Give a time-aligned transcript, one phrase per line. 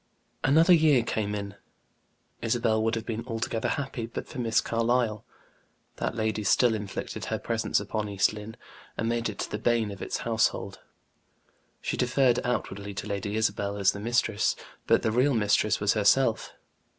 [0.43, 1.53] Another year came in.
[2.41, 5.23] Isabel would have been altogether happy but for Miss Carlyle;
[5.97, 8.57] that lady still inflicted her presence upon East Lynne,
[8.97, 10.79] and made it the bane of its household.
[11.83, 14.55] She deferred outwardly to Lady Isabel as the mistress;
[14.87, 16.51] but the real mistress was herself.